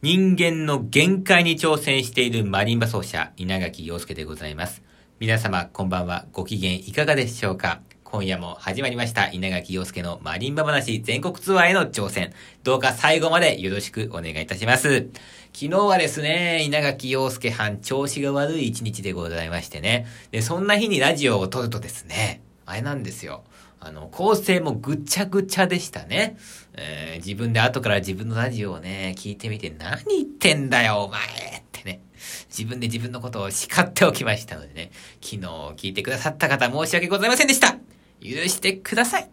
[0.00, 4.80] 人間の限界に挑戦しているマリンバ奏者、稲垣陽介でございます。
[5.18, 6.26] 皆様、こんばんは。
[6.32, 7.80] ご機嫌いかがでしょうか？
[8.04, 12.32] 今夜も始まりました、稲垣陽介のマリンバ話全国ツアーへの挑戦。
[12.62, 15.08] どうか最後までよろしくお願いいたします。
[15.52, 20.06] 昨日はですね、稲垣陽介藩調子が悪い一日でございましてね。
[20.30, 23.42] で、そんな日にラジオを撮るとですね、あれなんですよ。
[23.80, 26.36] あの、構成もぐちゃぐちゃでしたね。
[26.74, 32.00] えー、自分で後から自分のラジオをね、聞いてみて、何言ってんだよ、お前ってね。
[32.48, 34.90] 自分で自分のことを叱っておきましたのでね。
[35.20, 35.38] 昨日
[35.76, 37.76] 聞いてくださった方申し訳ございませんでした
[38.20, 39.30] 許してください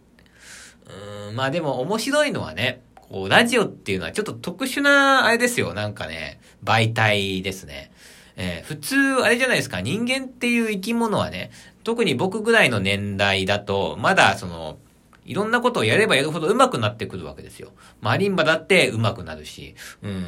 [1.28, 7.92] うん、まあでも面白いのはね、こう、ラジオっていうのはちょっと特殊な、あれですよ、なんかね、媒体ですね。
[8.36, 11.52] えー、普通、あれじゃないですか、人間っていう生き物はね、
[11.86, 14.80] 特に僕ぐらいの年代だと、まだその、
[15.24, 17.72] いろんなことをやればやるほど上手くなってくるわけですよ。
[18.02, 20.24] マリンバだって上手くなるし、うーん、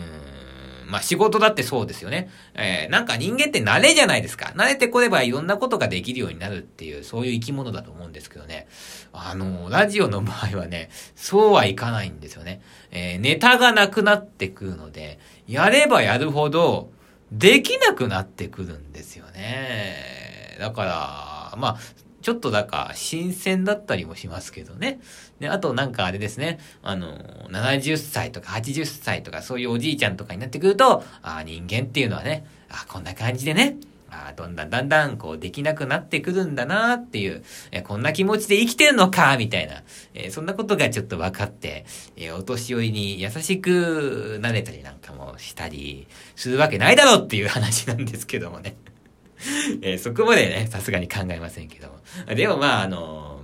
[0.87, 2.29] まあ仕事だってそうですよね。
[2.53, 4.53] えー、なんか人間って慣れじゃないですか。
[4.55, 8.67] 慣れてこればいろんなことができるようになるっていう、そういう生き物だと思うんですけどね。
[9.11, 12.61] あの、ラジオの場合はね、そうはいかないんですよね。
[12.91, 16.91] えー、ネタがなくなってくるので、やればやるほど、
[17.31, 20.57] できなくなってくるんですよね。
[20.59, 21.77] だから、まあ、
[22.21, 24.99] ちょっとだか新鮮だったりもしますけどね。
[25.39, 27.17] で、あとなんかあれですね、あの、
[27.49, 33.77] 70歳とか80歳とかそういうおじいちゃんとかになってくると、あ人間っていうのはね、あこんな感じでね、
[34.09, 39.83] あどんだんだんだんこうできなくなってくるんだなっていう、えこんな気持ちで生きてるのかみたいな、
[40.13, 48.75] えそんなことがちょっと分かって、えお年寄りに優しくなれたりなんかもしたりするわけないだろうっていう話なんですけどもね。
[49.81, 51.99] えー、そこまでね、さすがに考えませんけども。
[52.33, 53.41] でもまあ、あの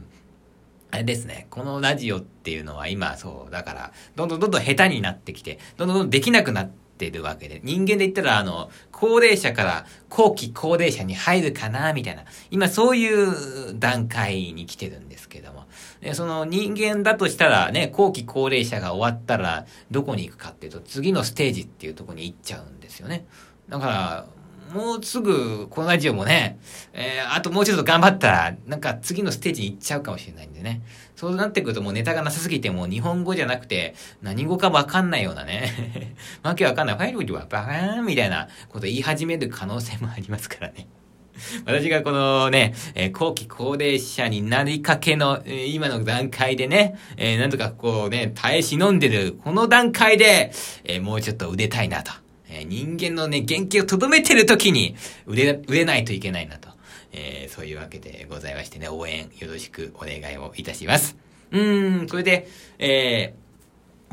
[0.91, 15.65] ー、あれですね、このラジオっていうのは今そう、だから、どんどんどんどん下手になってきて、どんどんどんできなくなってるわけで、人間で言ったら、あの、高齢者から後期高齢者に入るかな、みたいな、今そういう段階に来てるんですけども、
[16.13, 23.25] その人間だとしたらね、後期高齢者が終わったら、どこに行くかっていうと、次のステージっていうとこに行っちゃうんですよね。
[23.69, 24.25] だから、
[24.73, 26.57] もうすぐ、このラジオもね、
[26.93, 30.81] えー、あともうちょっと頑張ったら、なんか次のステージに行っちゃうかもしれないんでね。
[31.15, 36.15] そうなってくるともうネタがなさすぎてもう日本語じゃなくて、何語かわかんないようなね。
[36.41, 36.95] わけわかんない。
[36.97, 40.87] ファイルはバーンみたいなこと言い始める可能性もありますからね。
[41.65, 50.51] 私がこのね、えー、後期高齢者になりかけの、えー、今の段階でね、えー、なんとかこうね、耐え忍んでる、この段階で、
[50.83, 52.22] えもうちょっと腕たいなと。
[52.61, 56.69] え人間のね、原型をとどめてる時に売れ、売れないといけないなと。
[57.13, 61.15] えー、そういうわけでございましてね、応援よろしくお願いをいたします。
[61.51, 62.47] うーん、それで、
[62.79, 63.43] えー、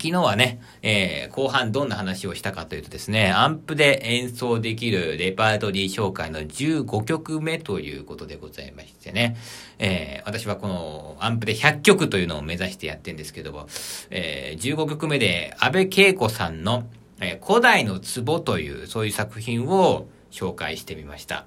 [0.02, 9.36] 昨日はね、えー、後半どんな話をしたかというとですね、アンプで演奏できるレパートリー紹介の15曲目ということでございましてね、
[9.78, 13.68] えー、私はこのアンプで100曲というのを目指してやってるんですけども、
[14.10, 16.84] えー、15曲目で安倍恵子さんの
[17.20, 21.46] え、古代の壺という、そういう作品を紹介してみました。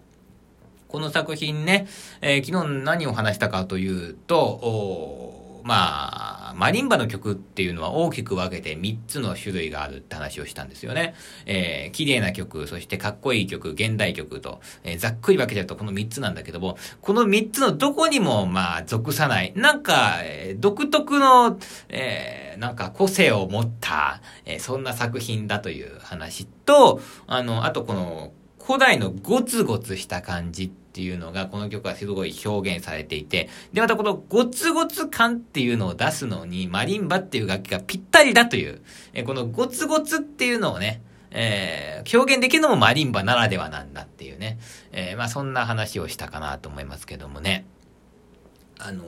[0.88, 1.88] この作品ね、
[2.22, 11.16] えー、昨日何を話したかというと、まあ、マリンバの曲っていうのは大きく分けて3つの種類があるって話をしたんですよね。
[11.46, 21.57] えー、綺麗な曲、そしてかっこいい曲、現代曲と、えー、ざっくり分けちゃうとこの3つなんだけども、この3つのどこにもまあ属さない、なんか、えー、独特の、
[21.90, 28.34] えー、なんか個性を持った、えー、そんな作品だという話と、あの、あとこの、
[28.66, 38.81] 古代のゴツゴツした感じっていうのが、この曲はすごい表現されていて、で、またこのゴツゴツ感っていうのを出すのに、マリンバっていう楽器がぴったりだという、
[39.13, 41.01] えこのゴツゴツっていうのをね、
[41.31, 44.59] えー、表現できるのもマリンバならではなんだっていうね、
[44.91, 47.66] えー、まあそんな話をしたかなと思いますけどもね。
[48.80, 49.07] あのー、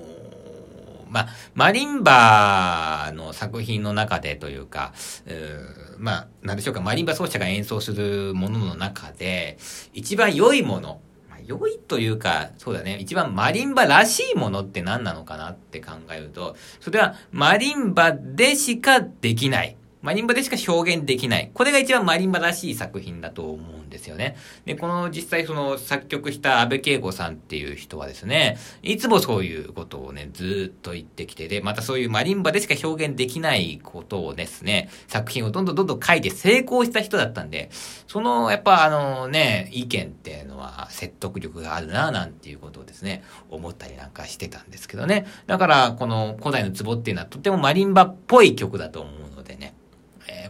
[1.16, 4.92] まあ、マリンバの作品の中でというか、
[5.26, 9.58] うまあ、なんでしょうか、マリンバ奏者が演奏するものの中で、
[9.94, 11.00] 一番良いもの
[11.30, 19.78] ま、良いというか、そうだね、一番マリンバらしいものって何なのかなって考えると、それはマリンバでしかできない。
[20.06, 21.50] マリンバでしか表現できない。
[21.52, 24.38] これが一番マリンバらしい作品だと思うんですよね。
[24.64, 37.72] で、この実際その作曲した安部恵子さんっていう人はですね、いつもそういうことをね、ずっと言ってきて、で、またそういうマリンバでしか表現できないことをですね、作品をどんどんどんどん書いて成功した人だったんで、
[38.06, 45.26] その、やっぱあのね、意見っていうのは説得力があるな、なんていうことをですね、思ったりなんかしてたんですけどね。
[45.48, 49.25] だから、この古代の壺っていうのはとてもマリンバっぽい曲だと思う。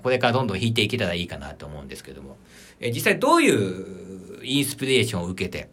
[0.05, 2.37] これからどんどん弾いていけたらいいかなと思うんですけども、
[2.79, 5.67] え実際どういうインスピレーションを受けて、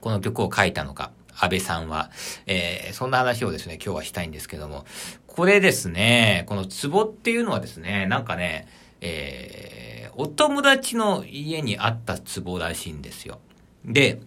[0.00, 2.10] この曲を書いたのか、安倍さんは、
[2.46, 4.84] えー、そんな話をですね、今日はしたいんですけども、
[5.28, 8.66] これですね、このツボっていうのはですね、なんかね、
[9.00, 13.38] えー、お友達の家にあったツボらしいんですよ。
[13.84, 14.18] で、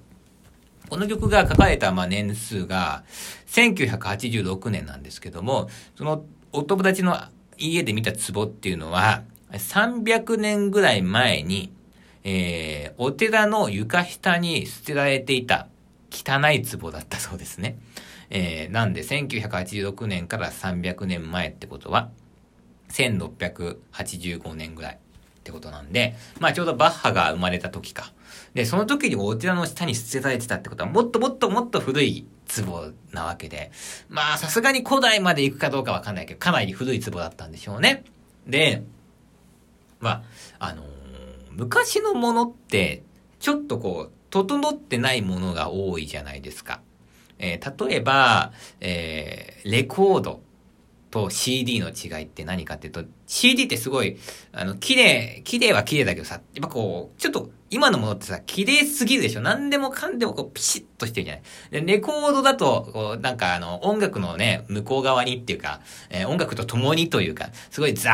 [0.88, 3.04] この曲が書かれたま年数が
[3.48, 6.24] 1986年なんですけども、その
[6.54, 7.18] お友達の
[7.58, 11.72] 家で見た壺っていうのは、300年ぐらい前に、
[12.24, 15.68] えー、お寺の床下に捨てられていた
[16.12, 17.78] 汚い壺だったそうですね。
[18.30, 22.10] えー、なんで1986年から300年前ってことは、
[22.90, 25.00] 1685年ぐらい
[25.48, 28.12] ってことなんで、まあちょうどバッハが生まれた時か。
[28.54, 33.72] で、その時にお寺の下に捨てられてたってことは、もっともっともっと古い壺なわけで、
[34.10, 38.04] まあさすがに古代まで行くかどうかわかんないけど、かなり古い壺だったんでしょうね。
[38.46, 38.84] で、
[40.00, 40.10] ま
[40.60, 40.86] あ、あのー、
[41.52, 43.04] 昔のものって、
[43.40, 46.82] ちょっとこう、整ってないものが多いじゃないですか。
[47.40, 48.52] えー、例えば、
[48.82, 50.42] えー、レコード
[51.10, 54.18] と CD の違いって何かっていうと、CD ってすごい、
[54.52, 59.42] あの、綺麗、綺麗は綺麗だけどさ、やっぱこう、ちょっと今のものってさ、綺麗すぎるでしょ。
[59.42, 61.86] 何でもかんでもこう、ピシッとしてるじゃない。
[61.86, 68.12] で、レコードだと、こう、なんかあの、音楽のね、向こう側にっていうか、えー、音楽と共にというか、すごいザ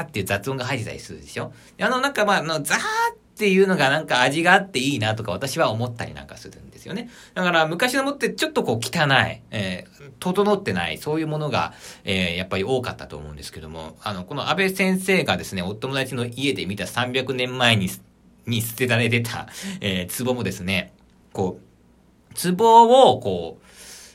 [0.00, 1.52] ーっていう雑音が入ってたりするでしょ。
[1.80, 7.08] あの、なんかまあ、あの、ザーってっていうのがなんか味があっていいなとか私は思ったりなんかするんですよね。
[7.34, 11.72] だから昔のもってちょっとこう汚い、えー、整ってない、そういうものが、
[12.04, 17.88] えー、やっぱり多かったと思うんですけども、あの、この安倍先生がですね、お友達の家で見た300年前に、
[18.46, 19.48] に捨てられてた、
[19.80, 20.92] えー、壺もですね、
[21.32, 23.66] こう、壺をこう、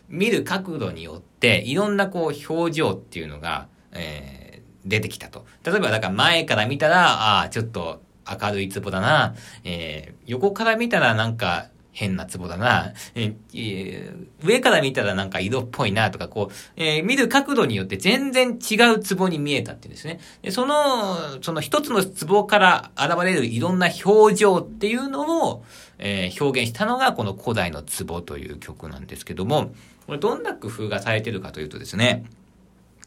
[0.10, 5.46] 見る角度によって、いろんなこう表情っていうのが、えー、出てきたと。
[5.64, 20.20] 例えば、だから前から見たら、ああ、ちょっと明るい壺だな、えー、横から見たらなんか変な壺だな、えー、上から見たらなんか色っぽいなとか、こう、えー、見る角度によって全然違う壺に見えたっていうんですね。
[20.44, 25.66] でその、その一つの壺から現れるいろんな表情っていうのを、
[25.98, 29.72] えー、表現したのがこの古代の壺という曲なんですけども、
[30.06, 32.26] これどんな工夫がされてるかというとですね、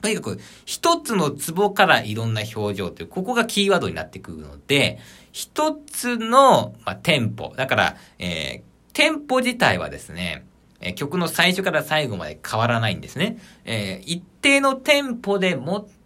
[0.00, 4.98] とにかく、一つのツボからいろんな表情という、ここがキーワードになってくるので、
[5.32, 7.52] 一つの、まあ、テンポ。
[7.56, 10.46] だから、えー、テンポ自体はですね、
[10.80, 13.38] えー、曲の最初から最後まで変わらないんですね。
[13.64, 15.99] えー、一定のテンポでもって、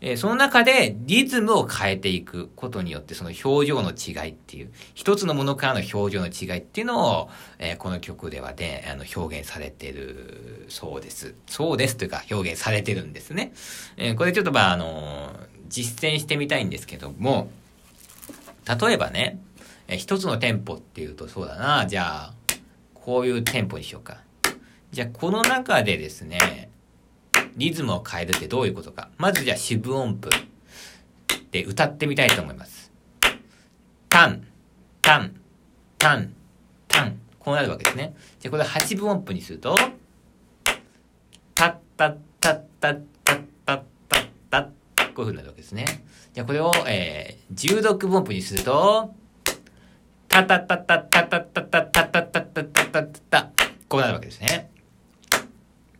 [0.00, 11.34] え、その中でリズムを変えていくことによって、その表情の違いっていう、一つのものからの表情の違いっていうのを、え、この曲ではで、あの、表現されてるそうです。
[11.46, 13.52] そうですというか、表現されてるんですね。
[13.96, 15.32] え、これちょっとまあ、あの
[15.68, 17.50] 実践してみたいんですけども、
[18.80, 19.40] 例えばね、
[19.88, 22.34] え一つの店舗っていうとそうだな、じゃあ、
[22.94, 24.18] こういう店舗にしようか。
[24.92, 26.70] じゃあ、この中でですね、
[27.58, 29.10] リズムを変えるってどういうことか。
[29.18, 30.30] まずじゃあ四分音符
[31.50, 32.92] で歌ってみたいと思います。
[34.08, 34.46] タン、
[35.02, 35.34] タン、
[35.98, 36.34] タン、
[36.86, 37.18] タン。
[37.38, 38.14] こうなるわけですね。
[38.38, 39.76] じゃあこれ八分音符にすると、
[41.54, 44.64] タッタッタッタッタッタッタッタッ
[45.14, 45.84] こういう風になるわけですね。
[46.32, 49.12] じゃあこれを、えー、十六分音符にすると、
[50.28, 53.50] タタタタタタタタタタタタタタタ
[53.88, 54.70] こうなるわけですね。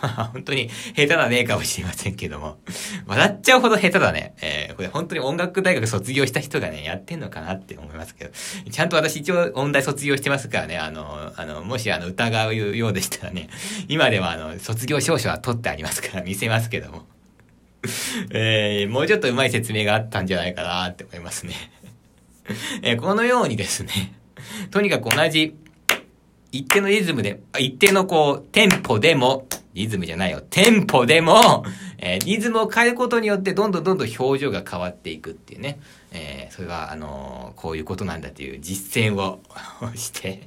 [0.00, 2.58] まあ、本当に下手なねかもしれませんけども。
[3.06, 4.34] 笑っちゃうほど下手だね。
[4.40, 8.30] えー、これ本当に音楽大学卒業した人がね、やってんのかなって思いますけど。
[8.70, 13.48] ちゃんと私一応音大卒業してますからね、あの、あの、もしあの、疑うようでしたらね、
[13.88, 17.06] 今ではあの、卒業証書は取ってありますから見せますけども。
[18.32, 21.54] えー、もうちょっと上手い説明があったんじゃないかなって思いますね。
[22.82, 24.14] えー、このようにですね、
[24.70, 25.56] とにかく同じ
[26.54, 30.40] 一定のリズムで、一定のこう、テンポでも、リズムじゃないよ。
[30.40, 31.64] テンポでも、
[31.98, 35.80] えー、リズムを変えることによって、どんどんどんどん表情が変わっていくっていうね。
[36.12, 39.40] えー、それが、あのー、こういうことなんだという実践を
[39.96, 40.46] して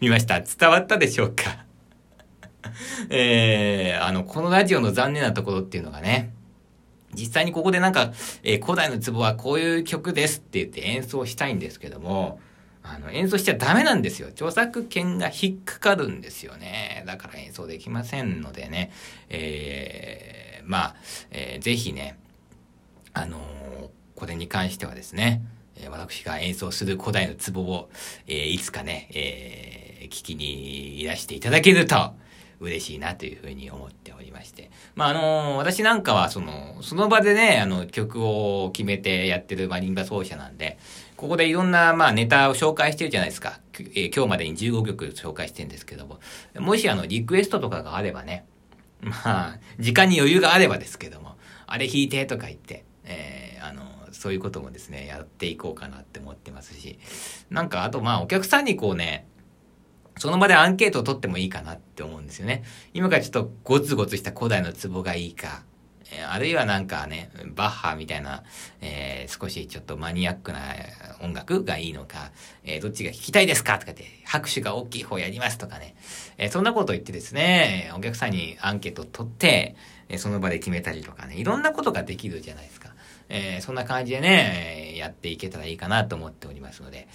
[0.00, 0.40] みました。
[0.40, 1.64] 伝わったでしょうか？
[3.08, 6.32] えー、あの、このラジオの残念なところっていうのがね、
[7.14, 8.12] 実際にここでなんか、
[8.42, 12.40] えー、古代の壺はこういう曲ですって言って演奏したいんですけども、
[12.82, 14.28] あの、演奏しちゃダメなんですよ。
[14.28, 17.04] 著作権が引っかかるんですよね。
[17.06, 18.90] だから演奏できませんのでね。
[19.28, 20.94] えー、まあ、
[21.30, 22.18] えー、ぜひね、
[23.12, 23.40] あのー、
[24.16, 25.42] これに関してはですね、
[25.90, 27.90] 私が演奏する古代の壺を、
[28.26, 32.14] えー、いつかね、えー、聞きにいらしていただけると
[32.60, 34.70] 嬉しいなというふうに思っておりまして。
[34.94, 40.78] まあ、あの、私なんかはその、その場でね、あの、曲を決めてやってるマリンバ奏者なんで、
[41.22, 43.60] ここでいろんな、まあ、ネタを紹介してるじゃないですか。
[43.78, 46.18] えー、今日までに15曲紹介してるんですけども。
[46.58, 48.44] もしあの、リクエストとかがあればね、
[49.00, 51.36] まあ、時間に余裕があればですけども、
[51.68, 56.98] あれ弾いてとか言って、えー、あの、そういうこともですね、やっていこうかなって思ってますし、
[57.50, 59.28] なんか、あとまあ、お客さんにこうね、
[60.18, 62.64] その場でアンケートを取ってもいいかなって思うんですよね。
[62.94, 65.62] 今からちょっとゴツゴツした古代の壺がいいか、
[66.28, 68.42] あるいはなんかね、バッハみたいな、
[68.80, 70.60] えー、少しちょっとマニアックな
[71.22, 72.32] 音楽がいいのか、
[72.64, 75.94] えー、どっちが聴きたいですかとかって、拍手が大きい方やりますとかね、
[76.38, 79.76] えー、そんなこと言ってですね、お客さんにアンケートを取って、
[80.08, 82.90] えその場で決めたりとかね、いろんなことができるじゃないですか。
[83.28, 87.08] えそんな感じでね、やっていけたらいいかなと思っておりますので、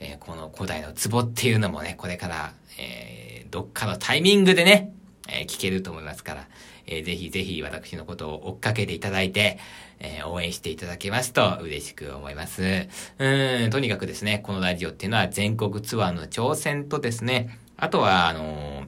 [0.00, 4.92] えこの古代の壺っていうのもね、これから、えどっかのタイミングでね、
[5.28, 6.48] え聞けると思いますから、
[6.86, 9.58] えー、ぜひぜひ私のことを追っかけていただいて、
[10.00, 12.88] えー、応援していただけますと嬉しく思います。
[13.18, 18.86] うん、とにかくですね、このラジオっていうのは全国ツアーの挑戦とですね、あとは、あのー、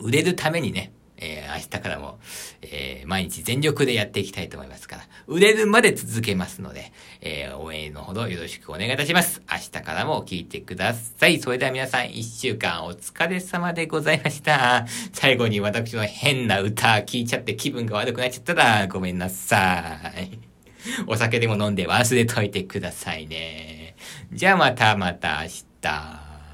[0.00, 0.92] 売れるためにね、
[1.24, 2.18] えー、明日からも、
[2.62, 9.40] えー、毎日全力でやっていきたいと思いますから、売れるまで続けますので、えー、応援のほどよろしくお願いいたします。
[9.50, 11.38] 明日からも聞いてください。
[11.38, 14.86] それでは皆さん一週間お疲れ様でございました。
[15.12, 20.38] 最後に私の変な歌聞いちゃって気分が悪くなっちゃったらごめんなさい。
[21.06, 23.94] お酒でも飲んで忘れといてくださいね。
[24.32, 25.48] じゃあまたまた明
[25.80, 26.21] 日。